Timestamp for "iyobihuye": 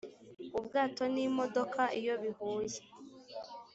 1.99-2.79